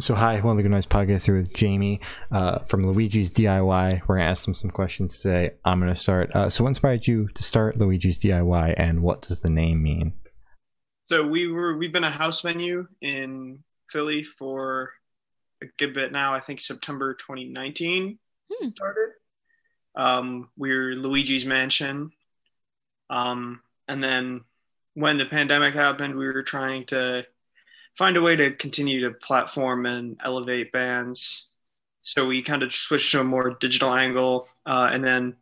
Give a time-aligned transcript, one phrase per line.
[0.00, 2.00] so hi, one of the Good Noise podcasts here with Jamie
[2.30, 4.02] uh, from Luigi's DIY.
[4.06, 5.52] We're gonna ask them some questions today.
[5.64, 6.30] I'm gonna start.
[6.34, 10.14] Uh, so, what inspired you to start Luigi's DIY, and what does the name mean?
[11.06, 14.92] So we were we've been a house venue in Philly for
[15.62, 16.32] a good bit now.
[16.32, 18.18] I think September 2019
[18.52, 18.68] Hmm.
[18.70, 19.10] started.
[19.96, 22.10] Um, we're Luigi's Mansion,
[23.10, 24.42] um, and then
[24.94, 27.26] when the pandemic happened, we were trying to
[28.00, 31.48] find a way to continue to platform and elevate bands.
[31.98, 35.36] So we kind of switched to a more digital angle, uh, and then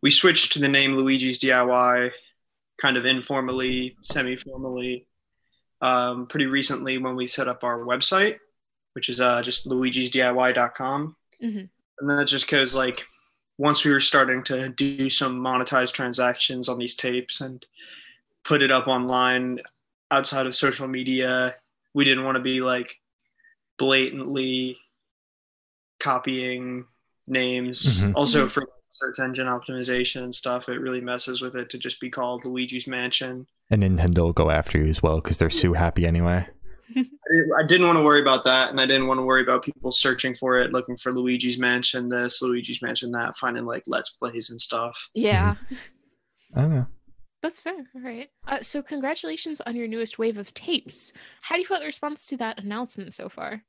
[0.00, 2.12] we switched to the name Luigi's DIY,
[2.80, 5.08] kind of informally, semi-formally,
[5.80, 8.38] um, pretty recently when we set up our website,
[8.92, 11.16] which is uh, just luigisdiy.com.
[11.42, 11.68] Mhm.
[11.98, 13.04] And that's just because like
[13.58, 17.66] once we were starting to do some monetized transactions on these tapes and
[18.44, 19.58] put it up online
[20.12, 21.56] outside of social media,
[21.94, 22.96] we didn't want to be like
[23.78, 24.76] blatantly
[26.00, 26.84] copying
[27.26, 28.00] names.
[28.00, 28.12] Mhm.
[28.14, 32.10] Also for search engine optimization and stuff, it really messes with it to just be
[32.10, 33.46] called Luigi's Mansion.
[33.70, 36.46] And Nintendo will go after you as well because they're so happy anyway.
[36.96, 39.90] I didn't- want to worry about that, and I didn't want to worry about people
[39.90, 44.50] searching for it, looking for Luigi's Mansion this, Luigi's Mansion that, finding like Let's Plays
[44.50, 45.08] and stuff.
[45.14, 45.54] Yeah,
[46.54, 46.86] I don't know.
[47.44, 47.74] That's fair.
[47.94, 48.30] All right.
[48.48, 51.12] Uh, so, congratulations on your newest wave of tapes.
[51.42, 53.62] How do you feel the response to that announcement so far?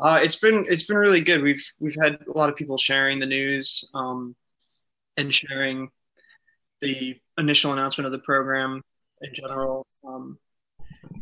[0.00, 1.40] Uh, it's been it's been really good.
[1.40, 4.34] We've we've had a lot of people sharing the news um,
[5.16, 5.90] and sharing
[6.80, 8.82] the initial announcement of the program
[9.22, 9.86] in general.
[10.04, 10.36] Um,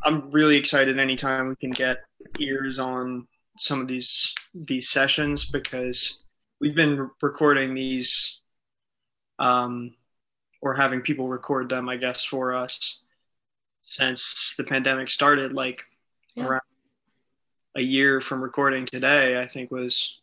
[0.02, 1.98] I'm really excited anytime we can get
[2.38, 6.24] ears on some of these these sessions because
[6.58, 8.41] we've been recording these
[9.38, 9.92] um,
[10.67, 13.00] or having people record them, I guess, for us
[13.83, 15.84] since the pandemic started, like
[16.34, 16.47] Yeah.
[16.47, 16.62] around
[17.77, 20.19] a year from recording today, I think was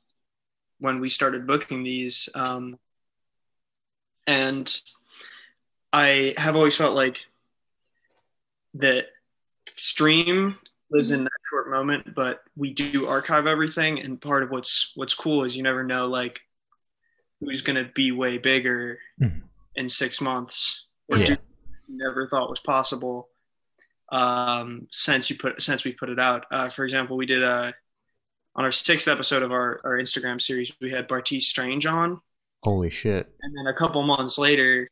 [0.80, 2.28] when we started booking these.
[2.36, 2.78] Um,
[4.28, 4.82] and
[5.94, 7.26] I have always felt like
[8.74, 9.06] that
[9.78, 10.58] stream
[10.90, 14.02] lives in that short moment, but we do archive everything.
[14.02, 16.42] And part of what's what's cool is you never know like
[17.40, 19.44] who's gonna be way bigger Mhm.
[19.75, 21.31] In six months or Yeah.
[21.31, 21.38] you
[21.89, 23.29] never thought was possible
[24.11, 26.45] um, since you put since we put it out.
[26.51, 27.73] Uh, for example, we did a
[28.56, 32.22] on our sixth episode of our, our Instagram series, we had Bartees Strange on,
[32.63, 33.28] Holy shit!
[33.41, 34.88] and then a couple months later,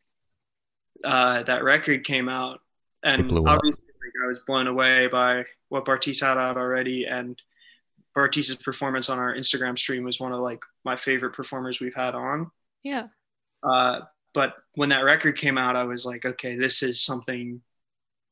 [1.03, 2.59] uh, that record came out,
[3.03, 3.43] and It up.
[3.47, 7.39] obviously like, I was blown away by what Bartees had out already, and
[8.17, 12.15] Bartees's performance on our Instagram stream was one of like my favorite performers we've had
[12.15, 12.49] on.
[12.81, 13.07] Yeah.
[13.61, 14.01] Uh,
[14.33, 17.61] but when that record came out, I was like, okay, this is something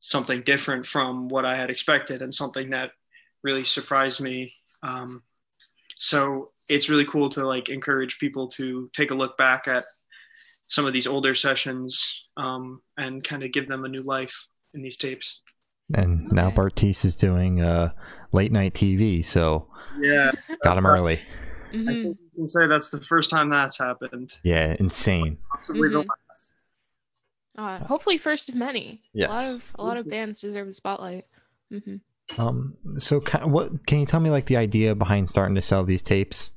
[0.02, 2.92] something different from what I had expected, and something that
[3.42, 4.54] really surprised me.
[4.82, 5.22] Um,
[5.98, 9.84] so it's really cool to like encourage people to take a look back at
[10.68, 14.82] some of these older sessions um, and kind of give them a new life in
[14.82, 15.40] these tapes.
[15.94, 16.56] And now Okay.
[16.56, 17.90] Bartees is doing uh,
[18.32, 19.66] late night TV, so
[20.00, 20.30] Yeah,
[20.62, 21.20] got him early.
[21.70, 22.02] I Mhm.
[22.02, 24.34] think you can say that's the first time that's happened.
[24.42, 25.38] Yeah, insane.
[25.52, 26.06] Possibly the Mhm.
[26.28, 26.72] last.
[27.56, 29.02] Uh, hopefully, first of many.
[29.14, 29.54] A lot Yes.
[29.54, 31.26] of a lot of bands deserve the spotlight.
[31.70, 31.96] hmm
[32.38, 35.84] Um, so ca- what can you tell me like the idea behind starting to sell
[35.84, 36.50] these tapes?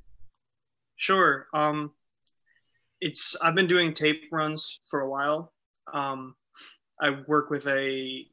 [0.95, 1.47] Sure.
[1.53, 1.93] Um,
[3.01, 5.53] it's I've been doing tape runs for a while.
[5.93, 6.35] Um,
[6.99, 8.27] I work with a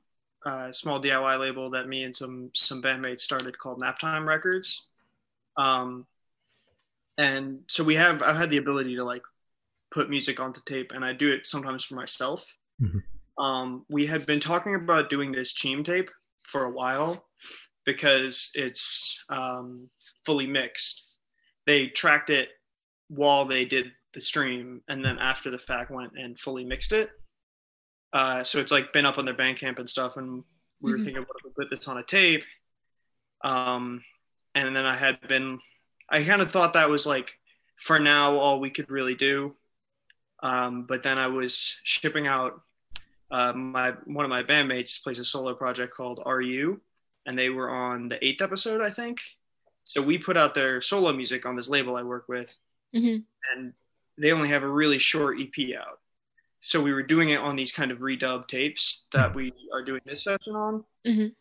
[0.47, 4.87] uh, small DIY label that me and some some bandmates started called Naptime Records.
[5.57, 6.07] Um,
[7.21, 7.45] and
[7.75, 9.23] so we have I've had the ability to like
[9.97, 12.41] put music onto tape, and I do it sometimes for myself.
[12.81, 13.03] Mhm.
[13.47, 16.11] Um, we had been talking about doing this Cheem tape
[16.51, 17.13] for a while
[17.85, 19.89] because it's um,
[20.27, 21.19] fully mixed.
[21.67, 22.49] They tracked it
[23.09, 27.11] while they did the stream, and then after the fact went and fully mixed it.
[28.13, 30.43] Uh, so it's like been up on their Bandcamp and stuff, and
[30.81, 31.05] we were Mhm.
[31.05, 32.45] thinking, what if we put this on a tape?
[33.43, 34.05] Um,
[34.55, 35.61] and then I had been,
[36.11, 37.39] I kind of thought that was like,
[37.77, 39.55] for now, all we could really do.
[40.43, 42.61] Um, but then I was shipping out.
[43.31, 46.81] Uh, my one of my bandmates plays a solo project called RU,
[47.27, 49.21] and they were on the eighth episode, I think.
[49.85, 52.55] So we put out their solo music on this label I work with,
[52.93, 53.19] hmm
[53.55, 53.73] and
[54.19, 56.01] they only have a really short EP out.
[56.61, 60.03] So we were doing it on these kind of redub tapes that we are doing
[60.05, 61.35] this session on, Mhm.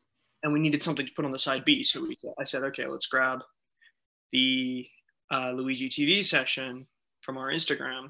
[0.44, 1.84] and we needed something to put on the side B.
[1.84, 3.44] So we, I said, okay, let's grab
[4.32, 4.88] the
[5.32, 6.88] uh, Luigi TV session
[7.22, 8.08] from our Instagram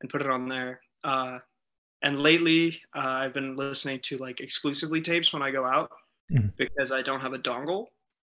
[0.00, 0.80] and put it on there.
[1.04, 1.38] Uh,
[2.02, 5.90] and lately, uh, I've been listening to like exclusively tapes when I go out
[6.30, 6.54] Mhm.
[6.56, 7.86] because I don't have a dongle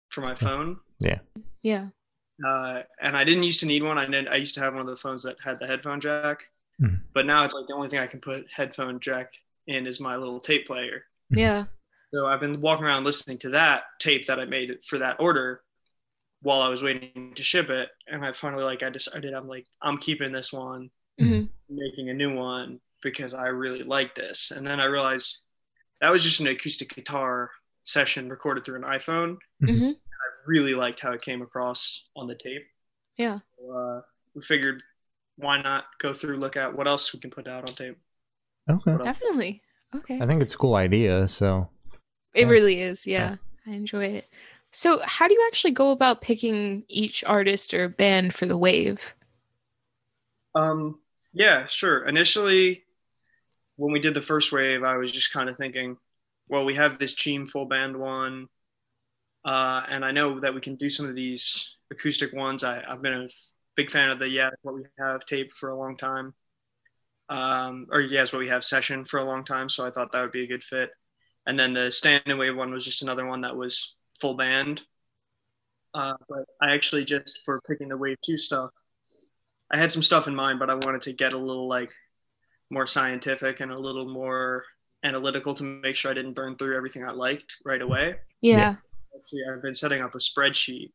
[0.09, 0.79] for my phone.
[0.99, 1.19] Yeah.
[1.63, 1.89] Yeah.
[2.45, 3.97] Uh, and I didn't used to need one.
[3.97, 6.49] I did, I used to have one of the phones that had the headphone jack,
[6.81, 7.01] Mhm.
[7.13, 9.33] but now it's like the only thing I can put headphone jack
[9.65, 11.05] in is my little tape player.
[11.31, 11.65] Yeah.
[12.13, 15.63] So I've been walking around listening to that tape that I made for that order
[16.41, 17.89] while I was waiting to ship it.
[18.07, 20.89] And I finally like I decided I'm like I'm keeping this one,
[21.19, 24.51] hmm making a new one because I really like this.
[24.51, 25.39] And then I realized
[26.01, 27.51] that was just an acoustic guitar
[27.83, 29.37] session recorded through an iPhone.
[29.61, 32.63] hmm I really liked how it came across on the tape.
[33.17, 33.39] Yeah.
[33.59, 34.01] So, uh,
[34.35, 34.81] we figured
[35.37, 37.97] why not go through look at what else we can put out on tape.
[38.69, 38.97] Okay.
[39.03, 39.61] Definitely.
[39.95, 40.21] Okay.
[40.21, 41.27] I think it's a cool idea.
[41.27, 41.69] So
[42.33, 42.47] It Yeah.
[42.47, 43.05] really is.
[43.07, 43.37] Yeah.
[43.65, 44.29] I enjoy it.
[44.77, 49.15] So, how do you actually go about picking each artist or band for the wave?
[50.53, 50.99] Um,
[51.33, 52.07] yeah, sure.
[52.07, 52.83] Initially,
[53.77, 55.97] when we did the first wave, I was just kind of thinking,
[56.47, 58.49] well, we have this team full band one,
[59.45, 62.63] uh, and I know that we can do some of these acoustic ones.
[62.63, 63.29] I, I've been a
[63.75, 66.35] big fan of the Yeah, What We Have tape for a long time,
[67.29, 70.21] um, or Yes, What We Have session for a long time, so I thought that
[70.21, 70.91] would be a good fit.
[71.47, 74.81] And then the Standing Wave one was just another one that was full band.
[75.93, 78.69] Uh, but I actually just, for picking the Wave 2 stuff,
[79.71, 81.91] I had some stuff in mind, but I wanted to get a little like
[82.69, 84.63] more scientific and a little more
[85.03, 88.15] analytical to make sure I didn't burn through everything I liked right away.
[88.41, 88.75] Yeah.
[89.15, 90.91] Actually, I've been setting up a spreadsheet.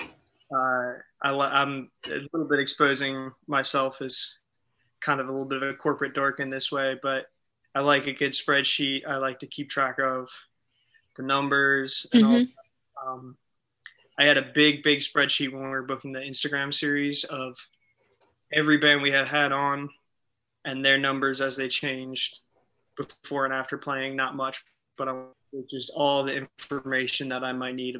[0.00, 4.36] Uh, I, I'm a little bit exposing myself as
[5.00, 7.26] kind of a little bit of a corporate dork in this way, but
[7.74, 9.02] I like a good spreadsheet.
[9.06, 10.28] I like to keep track of
[11.16, 12.46] the numbers and all.
[13.08, 13.36] Um,
[14.18, 17.56] I had a big, big spreadsheet when we were booking the Instagram series of
[18.52, 19.88] every band we had had on
[20.64, 22.40] and their numbers as they changed
[22.96, 24.16] before and after playing.
[24.16, 24.62] Not much,
[24.96, 25.22] but I
[25.70, 27.96] just all the information that I might need.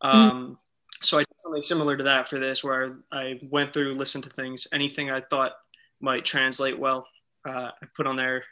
[0.00, 0.58] Um,
[1.02, 4.30] So I did something similar to that for this, where I went through, listened to
[4.30, 5.52] things, anything I thought
[6.00, 7.06] might translate well.
[7.46, 8.44] Uh, I put on there,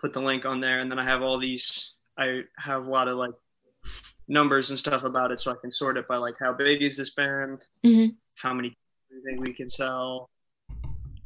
[0.00, 1.94] put the link on there, and then I have all these.
[2.18, 3.32] I have a lot of like
[4.28, 6.96] numbers and stuff about it, so I can sort it by like how big is
[6.96, 8.16] this band, Mhm.
[8.34, 8.76] how many do
[9.16, 10.28] you think we can sell,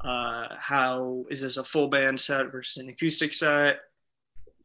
[0.05, 3.81] uh, how is this a full band set versus an acoustic set.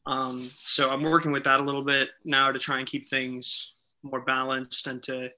[0.06, 3.74] Um, so I'm working with that a little bit now to try and keep things
[4.04, 5.30] more balanced and to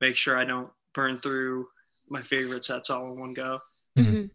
[0.00, 1.68] make sure I don't burn through
[2.08, 3.60] my favorite sets all in one go.
[3.96, 4.30] Mhm.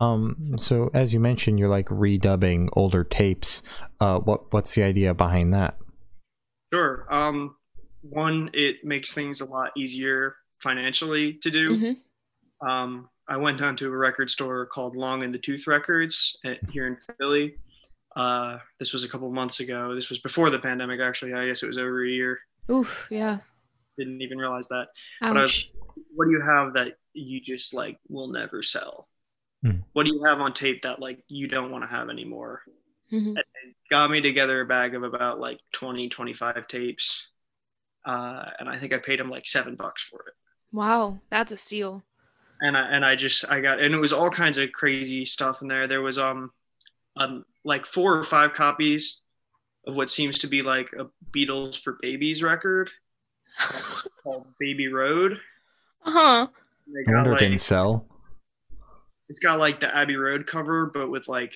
[0.00, 3.62] um so as you mentioned you're like redubbing older tapes.
[4.00, 5.78] Uh what what's the idea behind that?
[6.74, 7.06] Sure.
[7.12, 7.54] Um,
[8.02, 11.70] one, it makes things a lot easier financially to do.
[11.70, 12.68] Mhm.
[12.68, 16.58] Um, I went down to a record store called Long in the Tooth Records at,
[16.70, 17.56] here in Philly.
[18.16, 19.94] Uh, this was a couple months ago.
[19.94, 21.32] This was before the pandemic, actually.
[21.32, 22.38] I guess it was over a year.
[22.70, 23.06] Oof.
[23.08, 23.38] Yeah.
[23.96, 24.88] Didn't even realize that.
[25.20, 25.70] But I was-
[26.16, 29.08] What do you have that you just like will never sell?
[29.62, 29.78] Hmm.
[29.92, 32.62] What do you have on tape that like you don't want to have anymore?
[33.14, 33.36] Mhm.
[33.36, 37.28] and got me together a bag of about like 20 25 tapes
[38.04, 40.34] uh, and i think i paid him like seven bucks for it
[40.72, 41.20] Wow.
[41.30, 42.02] That's a steal.
[42.60, 45.62] and i and i just i got and it was all kinds of crazy stuff
[45.62, 46.50] in there there was um
[47.16, 49.20] um like four or five copies
[49.86, 52.90] of what seems to be like a beatles for babies record
[54.22, 55.38] called baby road
[56.04, 56.46] Uh huh.
[56.88, 58.06] they I got wonder it like didn't sell.
[59.28, 61.54] it's got like the abbey road cover but with like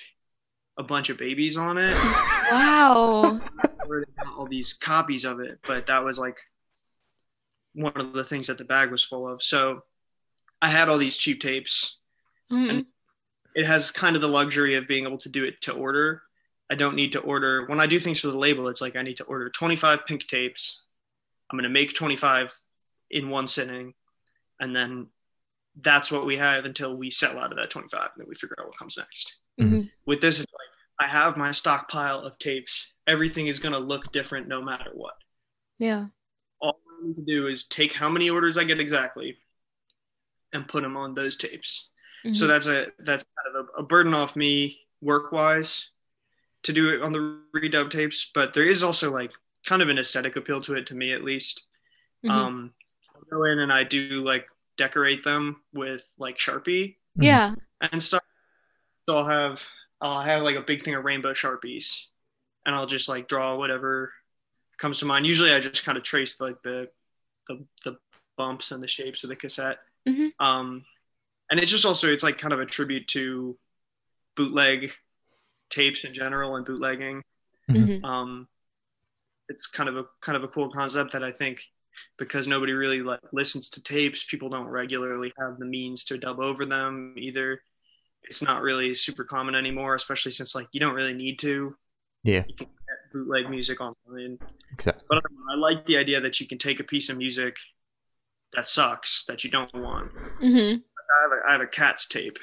[0.79, 1.95] a bunch of babies on it
[2.53, 3.41] Wow.
[3.87, 6.39] where they got all these copies of it, but that was like
[7.75, 9.43] one of the things that the bag was full of.
[9.43, 9.83] So
[10.63, 11.99] I had all these cheap tapes.
[12.51, 12.87] Mhm.
[13.55, 16.23] It has kind of the luxury of being able to do it to order.
[16.71, 18.69] I don't need to order when I do things for the label.
[18.69, 20.83] It's like I need to order 25 pink tapes.
[21.51, 22.53] I'm going to make 25
[23.11, 23.95] in one sitting,
[24.61, 25.09] and then
[25.81, 28.57] that's what we have until we sell out of that 25, and then we figure
[28.61, 29.35] out what comes next.
[29.59, 29.91] Mhm.
[30.05, 30.68] With this, it's like
[30.99, 32.93] I have my stockpile of tapes.
[33.07, 35.15] Everything is going to look different no matter what.
[35.79, 36.07] Yeah.
[36.61, 39.39] all I need to do is take how many orders I get exactly
[40.53, 41.91] and put them on those tapes.
[42.33, 42.49] So Mhm.
[42.49, 45.91] that's a that's kind of a, a burden off me work wise
[46.65, 49.33] to do it on the redub tapes, but there is also like
[49.67, 51.67] kind of an aesthetic appeal to it to me at least.
[52.25, 52.31] Mhm.
[52.31, 52.75] Um,
[53.15, 57.55] I'll go in and I do like decorate them with like Sharpie yeah.
[57.81, 58.25] and stuff.
[59.09, 59.63] So I'll have
[60.01, 62.05] I'll have like a big thing of rainbow sharpies,
[62.65, 64.13] and I'll just like draw whatever
[64.79, 65.27] comes to mind.
[65.27, 66.89] Usually, I just kind of trace like the
[67.49, 67.99] the, the
[68.37, 69.79] bumps and the shapes of the cassette.
[70.07, 70.33] Mhm.
[70.39, 70.85] Um,
[71.51, 73.59] and it's just also it's like kind of a tribute to
[74.37, 74.93] bootleg
[75.71, 77.23] tapes in general and bootlegging.
[77.69, 78.05] Mhm.
[78.05, 78.49] Um,
[79.49, 81.63] it's kind of a kind of a cool concept that I think
[82.19, 84.25] because nobody really like listens to tapes.
[84.25, 87.61] People don't regularly have the means to dub over them either.
[88.29, 91.75] It's not really super common anymore, especially since like you don't really need to.
[92.25, 94.39] Yeah, You can get bootleg music online.
[94.73, 95.07] exactly.
[95.09, 97.57] But I like the idea that you can take a piece of music
[98.55, 100.13] that sucks that you don't want.
[100.41, 102.39] hmm I have a, I have a Cats tape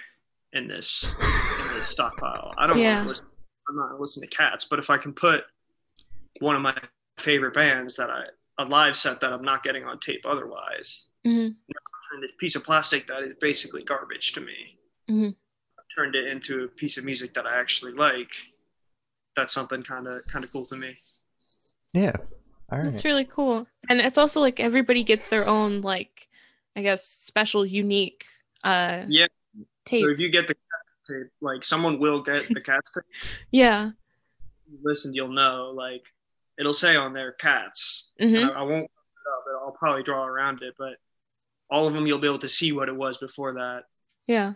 [0.53, 2.53] in this in this stockpile.
[2.57, 2.95] I don't Yeah.
[2.95, 3.27] want to listen.
[3.69, 5.43] I'm not listening to Cats, but if I can put
[6.39, 6.75] one of my
[7.19, 8.23] favorite bands that I
[8.57, 11.49] a live set that I'm not getting on tape otherwise, hmm
[12.13, 15.35] and this piece of plastic that is basically garbage to me, Mhm.
[15.95, 18.31] Turned it into a piece of music that I actually like.
[19.35, 20.97] That's something kind of kind of cool to me.
[21.93, 22.13] Yeah.
[22.71, 22.85] All right.
[22.85, 23.67] That's really cool.
[23.89, 26.27] And it's also like everybody gets their own like
[26.75, 28.25] I guess special unique
[28.63, 29.27] uh Yeah.
[29.85, 30.03] tape.
[30.03, 33.03] So if you get the Cats tape, like someone will get the Cats tape.
[33.51, 33.91] Yeah.
[34.69, 35.71] you listen, you'll know.
[35.75, 36.05] Like
[36.57, 38.11] it'll say on there Cats.
[38.19, 40.75] hmm I, I won't up, but I'll probably draw around it.
[40.77, 40.93] But
[41.69, 43.83] all of them, you'll be able to see what it was before that.
[44.27, 44.53] Yeah.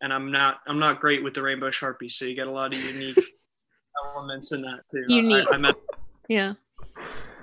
[0.00, 2.72] And I'm not, I'm not great with the rainbow sharpie, so you get a lot
[2.72, 3.18] of unique
[4.14, 5.04] elements in that too.
[5.08, 5.46] Unique.
[5.50, 5.76] I, I meant,
[6.28, 6.54] Yeah.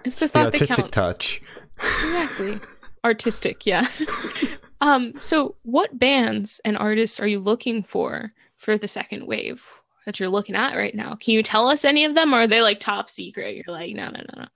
[0.04, 0.92] It's the It's the thought that artistic counts.
[0.96, 1.42] touch.
[1.80, 2.58] Exactly.
[3.04, 3.88] Artistic, yeah.
[4.82, 9.64] um, so what bands and artists are you looking for for the second wave
[10.08, 11.14] that you're looking at right now?
[11.14, 13.56] Can you tell us any of them or are they like top secret?
[13.56, 14.48] You're like, no, no, no, no.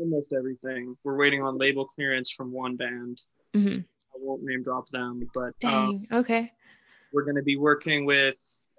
[0.00, 0.96] almost everything.
[1.04, 3.20] We're waiting on label clearance from one band.
[3.54, 6.06] hmm I won't name drop them, but uh, Dang.
[6.10, 6.50] okay.
[7.12, 8.36] We're going to be working with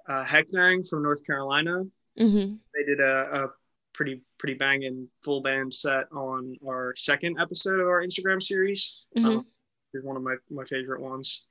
[0.07, 1.83] uh, Heckdang from North Carolina.
[2.17, 3.48] hmm they did a, a
[3.93, 9.03] pretty pretty banging full band set on our second episode of our Instagram series.
[9.15, 9.45] hmm Um,
[9.93, 11.45] is one of my my favorite ones.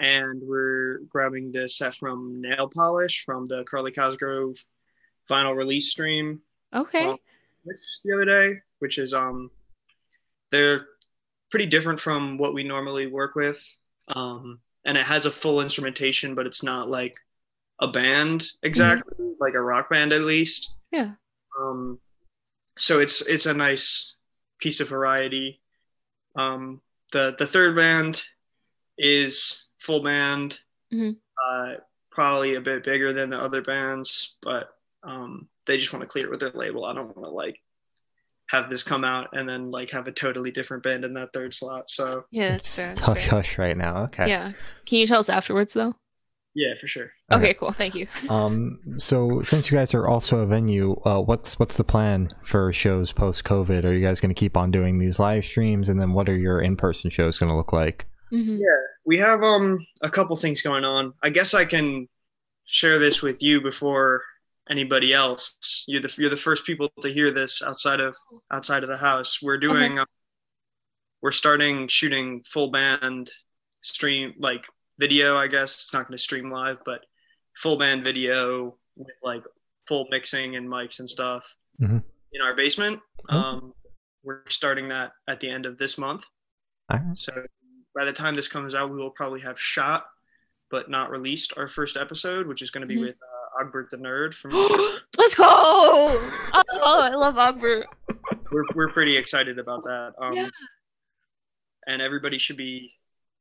[0.00, 4.56] And we're grabbing the set from Nail Polish from the Carly Cosgrove
[5.28, 6.40] vinyl release stream
[6.74, 7.04] Okay.
[7.06, 7.18] well,
[7.64, 9.50] the other day, which is um
[10.50, 10.86] they're
[11.50, 13.60] pretty different from what we normally work with.
[14.14, 17.20] Um and it has a full instrumentation, but it's not like
[17.78, 20.74] a band exactly, like a rock band at least.
[20.90, 21.12] Yeah.
[21.60, 22.00] Um
[22.78, 24.14] so it's it's a nice
[24.58, 25.60] piece of variety.
[26.36, 26.80] Um
[27.12, 28.24] the the third band
[28.96, 30.58] is full band.
[30.92, 31.18] Mhm.
[31.46, 31.74] Uh
[32.10, 34.70] probably a bit bigger than the other bands, but
[35.04, 36.84] um, they just want to clear it with their label.
[36.84, 37.60] I don't want to like
[38.48, 41.52] have this come out and then like have a totally different band in that third
[41.54, 41.88] slot.
[41.90, 42.86] So Yeah, that's It's fair.
[42.88, 43.30] that's hush fair.
[43.30, 44.04] hush right now.
[44.04, 44.28] Okay.
[44.28, 44.52] Yeah.
[44.86, 45.94] Can you tell us afterwards though?
[46.54, 47.12] yeah, for sure.
[47.32, 47.70] Okay, cool.
[47.72, 48.06] Thank you.
[48.30, 48.80] Um.
[48.96, 53.12] So since you guys are also a venue, uh, what's what's the plan for shows
[53.12, 53.84] post COVID?
[53.84, 56.36] Are you guys going to keep on doing these live streams, and then what are
[56.36, 58.06] your in person shows going to look like?
[58.30, 61.12] hmm Yeah, we have um a couple things going on.
[61.22, 62.08] I guess I can
[62.64, 64.22] share this with you before
[64.70, 65.84] anybody else.
[65.88, 68.14] You're the you're the first people to hear this outside of
[68.50, 69.40] outside of the house.
[69.42, 70.04] We're doing uh,
[71.22, 73.30] we're starting shooting full band
[73.82, 74.66] stream like
[74.98, 75.74] video, I guess.
[75.74, 77.04] It's not going to stream live, but
[77.56, 79.42] full band video with like
[79.86, 81.44] full mixing and mics and stuff
[81.80, 82.02] Mhm.
[82.32, 83.00] in our basement.
[83.30, 83.36] Oh.
[83.38, 83.74] Um
[84.24, 86.24] we're starting that at the end of this month.
[86.90, 87.00] Right.
[87.16, 87.32] So
[87.94, 90.06] by the time this comes out, we will probably have shot
[90.70, 93.06] but not released our first episode, which is going to be Mhm.
[93.06, 93.16] with
[93.60, 94.52] Ogbert the Nerd from.
[95.18, 95.44] Let's go!
[95.46, 96.20] Oh,
[96.52, 97.86] I love Ogbert.
[98.52, 100.14] we're we're pretty excited about that.
[100.20, 100.48] Um, Yeah.
[101.86, 102.92] And everybody should be,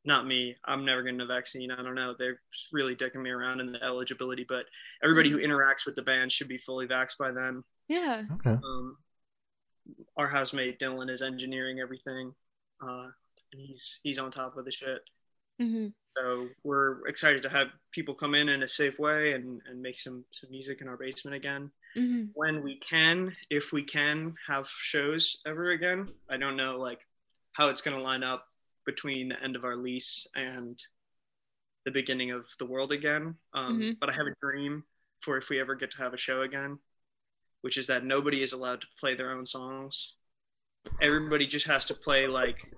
[0.06, 0.56] not me.
[0.64, 1.70] I'm never getting a vaccine.
[1.70, 2.16] I don't know.
[2.18, 2.40] They're
[2.72, 4.64] really dicking me around in the eligibility, but
[5.04, 7.62] everybody who interacts with the band should be fully vaxxed by then.
[7.90, 8.24] Yeah.
[8.36, 8.52] Okay.
[8.52, 8.98] Um,
[10.16, 12.34] our housemate Dylan is engineering everything,
[12.82, 13.08] uh,
[13.52, 15.02] and he's he's on top of the shit.
[15.60, 15.88] Hmm
[16.18, 20.00] So we're excited to have people come in in a safe way and, and make
[20.00, 21.72] some, some music in our basement again.
[21.96, 27.06] hmm When we can, if we can have shows ever again, I don't know like
[27.54, 28.48] how it's going to line up
[28.86, 30.80] between the end of our lease and
[31.86, 33.36] the beginning of the world again.
[33.54, 34.00] Um, Mhm.
[34.00, 34.84] But I have a dream
[35.22, 36.78] for if we ever get to have a show again,
[37.62, 40.14] which is that nobody is allowed to play their own songs.
[41.02, 42.72] Everybody just has to play like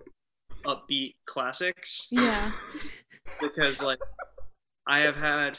[0.66, 2.52] upbeat classics Yeah.
[3.42, 4.00] because like
[4.88, 5.58] I have had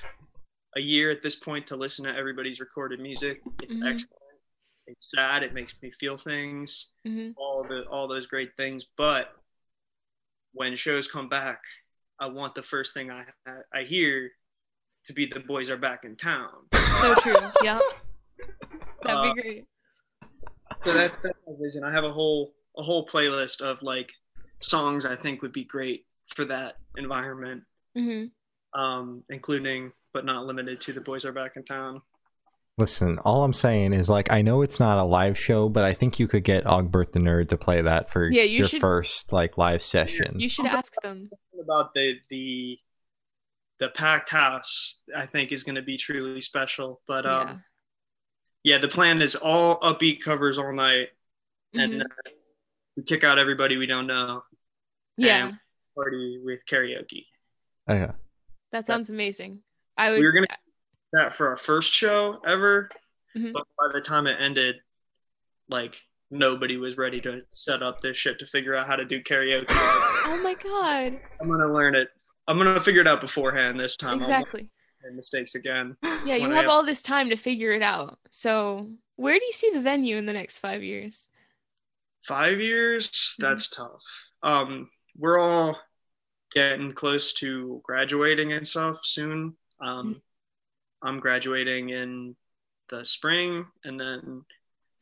[0.76, 3.40] a year at this point to listen to everybody's recorded music.
[3.62, 3.87] It's Mhm.
[3.90, 4.23] excellent.
[4.87, 5.42] It's sad.
[5.42, 6.90] It makes me feel things.
[7.04, 8.87] hmm All the all those great things.
[8.97, 9.33] But
[10.52, 11.62] when shows come back,
[12.19, 13.25] I want the first thing I
[13.73, 14.30] I hear
[15.07, 16.66] to be the boys are back in town.
[17.00, 17.37] So true.
[17.62, 17.78] yeah.
[19.02, 19.64] That'd Uh, be great.
[20.85, 21.85] So that, that's my vision.
[21.85, 24.11] I have a whole a whole playlist of like
[24.61, 27.62] songs I think would be great for that environment.
[27.97, 28.25] hmm
[28.73, 32.00] um, including but not limited to the boys are back in town.
[32.79, 35.93] Listen, all I'm saying is like I know it's not a live show, but I
[35.93, 38.81] think you could get Ogbert the Nerd to play that for Yeah, you your should-
[38.81, 40.38] first like live session.
[40.38, 41.29] You should ask them.
[41.61, 42.79] About the the
[43.81, 47.00] the packed house, I think is going to be truly special.
[47.09, 48.75] But um, Yeah.
[48.75, 51.09] yeah, the plan is all upbeat covers all night,
[51.75, 51.99] and Mhm.
[51.99, 52.07] then
[52.97, 54.45] we kick out everybody we don't know.
[55.17, 55.59] Yeah, and
[55.95, 57.26] party with karaoke.
[57.88, 58.12] Okay.
[58.73, 59.61] that sounds amazing.
[59.97, 60.19] I would.
[60.21, 60.47] We were gonna
[61.12, 62.88] that for our first show ever,
[63.37, 63.52] Mhm.
[63.52, 64.76] but by the time it ended,
[65.69, 66.00] like
[66.31, 69.67] nobody was ready to set up this shit to figure out how to do karaoke.
[70.33, 71.19] Oh my god!
[71.40, 72.09] I'm gonna learn it.
[72.47, 74.17] I'm gonna figure it out beforehand this time.
[74.19, 74.61] Exactly.
[74.61, 74.64] I
[75.05, 75.97] won't make mistakes again.
[76.25, 78.19] Yeah, you have have- all this time to figure it out.
[78.31, 81.29] So, where do you see the venue in the next five years?
[82.29, 84.05] Five years, that's tough.
[84.43, 84.90] Um,
[85.21, 85.79] we're all
[86.53, 89.55] getting close to graduating and stuff soon.
[89.81, 90.21] Um,
[91.03, 92.35] I'm graduating in
[92.89, 94.45] the spring, and then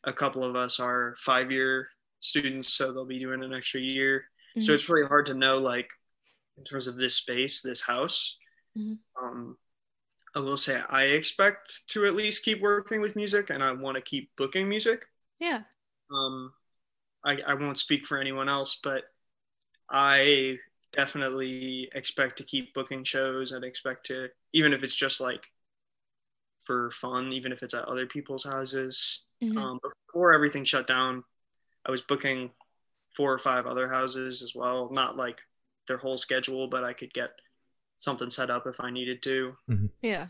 [0.03, 4.25] a couple of us are five year students, so they'll be doing an extra year.
[4.59, 4.75] So Mhm.
[4.75, 5.89] it's really hard to know, like,
[6.57, 8.37] in terms of this space, this house.
[8.77, 8.99] Mhm.
[9.21, 9.57] Um,
[10.35, 13.95] I will say I expect to at least keep working with music, and I want
[13.95, 15.05] to keep booking music.
[15.39, 15.63] Yeah.
[16.11, 16.53] Um,
[17.23, 19.03] I, I won't speak for anyone else, but
[19.91, 20.57] I
[20.91, 25.45] definitely expect to keep booking shows and expect to, even if it's just like
[26.65, 29.21] for fun, even if it's at other people's houses.
[29.41, 29.57] Mhm.
[29.57, 31.23] Um, before everything shut down,
[31.85, 32.51] I was booking
[33.15, 34.89] four or five other houses as well.
[34.91, 35.41] Not like
[35.87, 37.31] their whole schedule, but I could get
[37.97, 39.57] something set up if I needed to.
[40.01, 40.27] Yeah.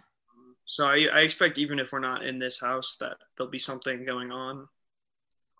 [0.66, 4.06] So I, I expect even if we're not in this house that there'll be something
[4.06, 4.68] going on.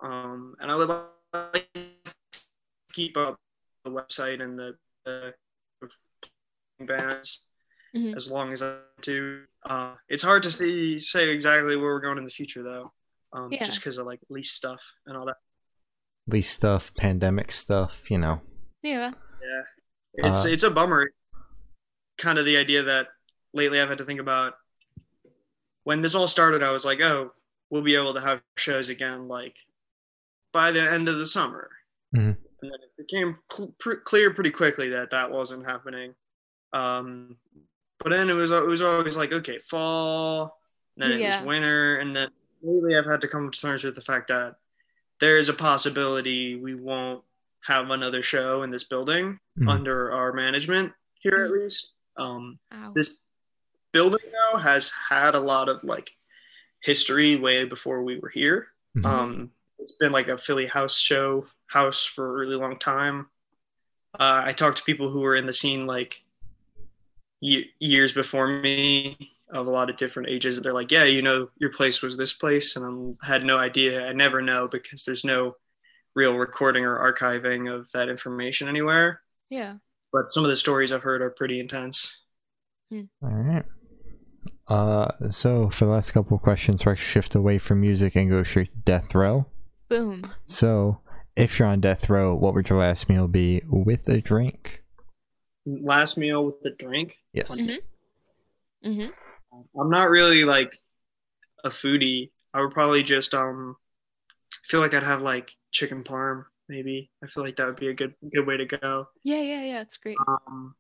[0.02, 0.88] Um, and I would
[1.34, 1.90] like to
[2.94, 3.40] keep up
[3.84, 5.34] the website and the, the
[6.82, 7.42] bands
[7.96, 8.16] Mhm.
[8.16, 9.44] as long as I do.
[9.66, 12.94] Uh, it's hard to see say exactly where we're going in the future though,
[13.34, 13.64] um, Yeah.
[13.64, 15.38] just because of like lease stuff and all that.
[16.28, 18.42] Lease stuff, pandemic stuff, you know.
[18.84, 19.14] Yeah.
[19.42, 21.12] Yeah, it's Uh, it's a bummer.
[22.20, 23.08] Kind of the idea that
[23.54, 24.54] lately I've had to think about.
[25.84, 27.34] When this all started, I was like, oh,
[27.72, 29.56] we'll be able to have shows again, like
[30.52, 31.70] by the end of the summer.
[32.16, 32.38] Mhm.
[32.62, 36.14] And then it became cl- pr- clear pretty quickly that that wasn't happening.
[36.74, 37.38] Um,
[38.00, 40.60] but then it was it was always like, okay, fall,
[40.98, 41.40] then it Yeah.
[41.40, 42.30] was winter, and then
[42.62, 44.56] lately I've had to come to terms with the fact that
[45.20, 47.24] there is a possibility we won't
[47.62, 49.70] have another show in this building Mhm.
[49.70, 51.62] under our management here at Mhm.
[51.64, 51.94] least.
[52.18, 52.60] Um,
[52.96, 53.26] this
[53.92, 56.10] building though has had a lot of like
[56.82, 58.74] history way before we were here.
[58.96, 59.06] Mhm.
[59.06, 63.28] Um, it's been like a Philly house show house for a really long time.
[64.20, 66.22] Uh, I talked to people who were in the scene like
[67.42, 69.18] ye- years before me
[69.52, 70.60] of a lot of different ages.
[70.60, 74.08] They're like, "Yeah, you know, your place was this place," and I had no idea.
[74.08, 75.56] I never know because there's no
[76.16, 79.22] real recording or archiving of that information anywhere.
[79.50, 79.76] yeah.
[80.12, 82.18] But some of the stories I've heard are pretty intense.
[82.92, 83.64] All right.
[84.68, 88.16] Uh, so for the last couple of questions, we're going to shift away from music
[88.16, 89.46] and go straight to death row.
[89.88, 90.34] Boom.
[90.48, 91.02] So,
[91.40, 94.84] if you're on death row, what would your last meal be with a drink?
[95.66, 97.18] Last meal with the drink.
[97.34, 97.52] Yes.
[97.52, 97.80] Mhm.
[98.84, 99.08] hmm
[99.80, 100.80] I'm not really like
[101.64, 102.32] a foodie.
[102.54, 103.76] I would probably just um
[104.66, 107.10] feel like I'd have like chicken parm maybe.
[107.24, 109.08] I feel like that would be a good good way to go.
[109.24, 109.42] Yeah.
[109.42, 109.64] Yeah.
[109.64, 109.82] Yeah.
[109.82, 110.18] It's great.
[110.28, 110.76] Um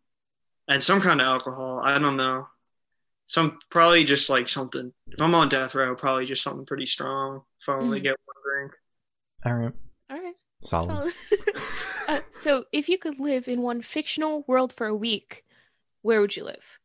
[0.68, 1.82] and some kind of alcohol.
[1.84, 2.48] I don't know.
[3.28, 4.92] Some probably just like something.
[5.08, 7.44] If I'm on death row, probably just something pretty strong.
[7.62, 8.04] If I only Mhm.
[8.04, 8.72] get one drink.
[9.46, 9.74] All right.
[10.72, 10.88] All right.
[10.88, 11.14] Solid.
[11.14, 11.64] Solid.
[12.08, 15.44] uh, so, if you could live in one fictional world for a week,
[16.02, 16.80] where would you live?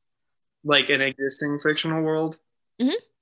[0.65, 2.39] Like an existing fictional world.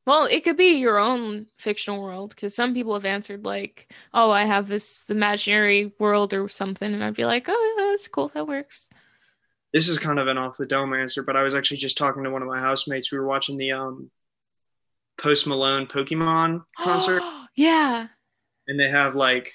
[0.05, 4.31] Well, it could be your own fictional world because some people have answered like, "Oh,
[4.31, 8.29] I have this imaginary world or something," and I'd be like, "Oh, yeah, that's cool.
[8.29, 8.89] That works."
[9.73, 12.25] This is kind of an off the dome answer, but I was actually just talking
[12.25, 13.13] to one of my housemates.
[13.13, 14.11] We were watching the um
[15.19, 17.23] Post Malone Pokemon concert.
[17.55, 18.09] yeah.
[18.67, 19.55] and they have like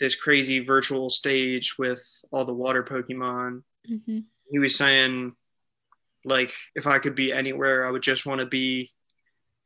[0.00, 3.62] this crazy virtual stage with all the water Pokemon.
[3.86, 4.18] hmm
[4.50, 5.34] He was saying,
[6.24, 8.90] like, if I could be anywhere, I would just want to be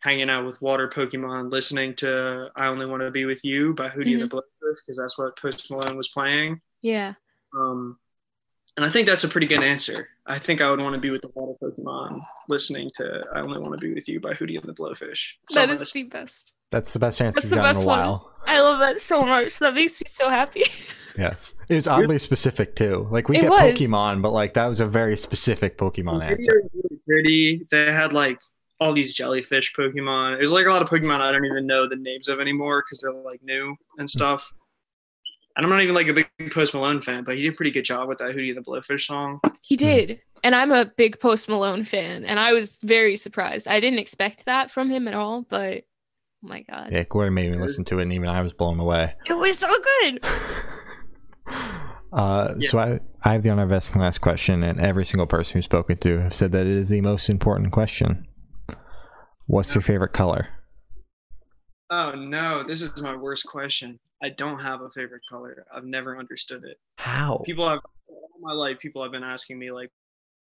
[0.00, 3.88] hanging out with water Pokemon, listening to "I Only Want to Be with You" by
[3.88, 6.60] Hootie and the Blowfish, because that's what Post Malone was playing.
[6.82, 7.14] Yeah.
[7.56, 7.98] Um,
[8.78, 10.08] and I think that's a pretty good answer.
[10.26, 13.58] I think I would want to be with the water Pokemon, listening to "I Only
[13.58, 15.32] Want to Be with You" by Hootie and the Blowfish.
[15.48, 16.52] That Something is that's- the best.
[16.70, 17.98] That's the best answer That's you've the gotten in best a one.
[17.98, 18.32] while.
[18.46, 19.58] I love that so much.
[19.58, 20.64] That makes me so happy.
[21.18, 21.54] Yes.
[21.68, 23.08] It was oddly specific too.
[23.10, 23.74] Like we It get was.
[23.74, 26.36] Pokemon, but like that was a very specific Pokemon The answer.
[26.36, 27.66] video was really pretty.
[27.72, 28.38] They had like
[28.78, 30.36] all these jellyfish Pokemon.
[30.36, 33.00] There's like a lot of Pokemon I don't even know the names of anymore because
[33.00, 34.48] they're like new and stuff.
[35.58, 37.72] And I'm not even like a big Post Malone fan, but he did a pretty
[37.72, 39.40] good job with that Hootie and the Blowfish song.
[39.60, 40.20] He did.
[40.44, 43.66] And I'm a big Post Malone fan, and I was very surprised.
[43.66, 46.92] I didn't expect that from him at all, but oh my god.
[46.92, 49.14] Yeah, Corey made me listen to it, and even I was blown away.
[49.26, 49.68] It was so
[50.00, 50.24] good.
[52.10, 52.70] Uh, Yeah.
[52.70, 55.66] So I, I have the honor of asking last question, and every single person who's
[55.66, 58.26] spoken to have said that it is the most important question.
[59.46, 60.48] What's your favorite color?
[61.90, 63.98] Oh no, this is my worst question.
[64.22, 65.66] I don't have a favorite color.
[65.74, 66.78] I've never understood it.
[66.98, 67.46] How?
[67.46, 68.78] People have all my life.
[68.80, 69.90] People have been asking me like,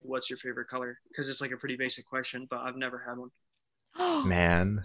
[0.00, 3.18] "What's your favorite color?" Because it's like a pretty basic question, but I've never had
[3.18, 3.30] one.
[3.94, 4.84] Oh Man,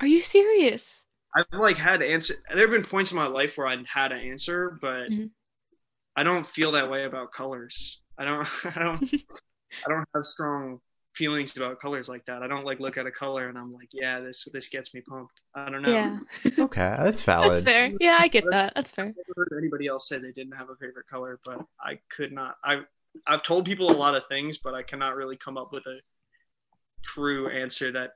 [0.00, 1.06] Are you serious?
[1.34, 2.34] I've like had answer.
[2.50, 5.30] There have been points in my life where I had an answer, but Mhm.
[6.16, 8.00] I don't feel that way about colors.
[8.18, 8.46] I don't.
[8.64, 9.04] I don't.
[9.86, 10.80] I don't have strong
[11.18, 12.44] feelings about colors like that.
[12.44, 15.00] I don't like look at a color and I'm like, yeah, this this gets me
[15.00, 15.40] pumped.
[15.52, 15.92] I don't know.
[15.92, 16.18] Yeah.
[16.64, 17.50] okay, that's valid.
[17.50, 17.92] That's fair.
[18.00, 18.72] Yeah, I get that.
[18.76, 19.06] That's fair.
[19.06, 22.32] I've never heard anybody else say they didn't have a favorite color, but I could
[22.32, 22.56] not.
[22.64, 22.82] I
[23.26, 25.98] I've told people a lot of things, but I cannot really come up with a
[27.02, 28.12] true answer that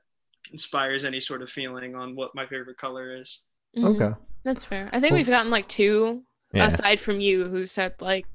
[0.53, 3.43] inspires any sort of feeling on what my favorite color is.
[3.77, 3.95] Mhm.
[4.01, 4.15] Okay.
[4.45, 4.89] That's fair.
[4.93, 5.17] I think Cool.
[5.17, 6.67] we've gotten like two Yeah.
[6.67, 8.25] aside from you who said like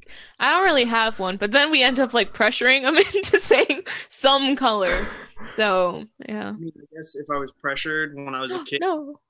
[0.40, 3.84] I don't really have one, but then we end up like pressuring them into saying
[4.08, 5.06] some color.
[5.54, 6.48] So yeah.
[6.48, 9.20] I mean, I guess if I was pressured when I was a kid, no.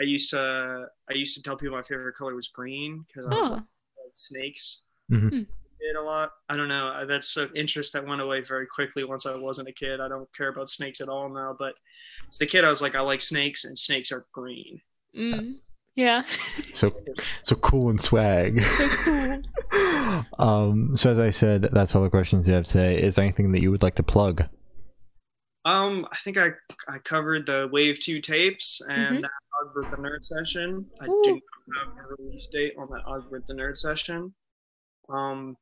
[0.00, 3.28] I used to I used to tell people my favorite color was green because I
[3.28, 3.54] was Oh.
[3.54, 3.62] like,
[4.14, 4.82] snakes.
[5.12, 5.28] Mhm.
[5.30, 5.42] Hmm.
[5.80, 6.32] Did a lot.
[6.48, 7.04] I don't know.
[7.06, 10.00] That's an interest that went away very quickly once I wasn't a kid.
[10.00, 11.54] I don't care about snakes at all now.
[11.56, 11.74] But
[12.28, 14.80] as a kid, I was like, I like snakes, and snakes are green.
[15.16, 15.58] Mm.
[15.98, 16.22] Yeah.
[16.74, 16.94] So
[17.42, 18.62] so cool and swag.
[18.62, 20.24] So cool.
[20.38, 20.96] um.
[20.96, 23.02] So as I said, that's all the questions you have today.
[23.02, 24.44] Is there anything that you would like to plug?
[25.64, 26.50] Um, I think I
[26.88, 29.22] I covered the Wave Two tapes and Mhm.
[29.22, 29.30] that
[29.60, 30.86] Ogbert the Nerd session.
[31.00, 31.22] I Ooh.
[31.24, 34.32] do not have a release date on that Ogbert the Nerd session.
[35.08, 35.56] Um,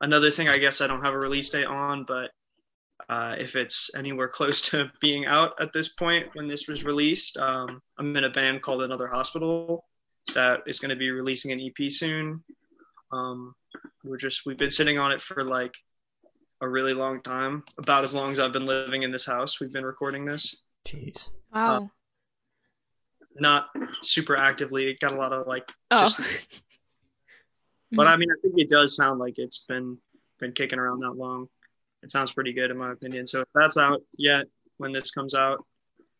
[0.00, 2.30] another thing I guess I don't have a release date on, but
[3.08, 7.36] uh, if it's anywhere close to being out at this point when this was released,
[7.36, 9.84] um, I'm in a band called Another Hospital
[10.34, 12.42] that is going to be releasing an EP soon.
[13.12, 13.54] Um,
[14.04, 15.74] we're just we've been sitting on it for like
[16.60, 19.60] a really long time, about as long as I've been living in this house.
[19.60, 21.30] We've been recording this, Jeez.
[21.52, 21.90] Wow.
[23.34, 23.68] not
[24.02, 24.88] super actively.
[24.88, 26.02] It got a lot of like, oh.
[26.02, 26.20] just-
[27.92, 29.98] but I mean, I think it does sound like it's been
[30.38, 31.48] been kicking around that long.
[32.02, 33.26] It sounds pretty good in my opinion.
[33.26, 34.46] So if that's out yet
[34.78, 35.64] when this comes out,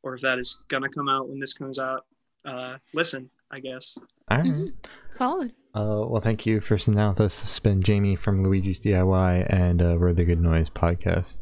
[0.03, 2.05] or if that is gonna come out when this comes out,
[2.45, 3.97] uh, listen, I guess.
[4.31, 4.47] All right.
[4.47, 4.73] Mhm.
[5.11, 5.53] Solid.
[5.75, 7.41] Uh, well, thank you for sitting down with us.
[7.41, 11.41] This has been Jamie from Luigi's DIY and uh, We're the Good Noise podcast.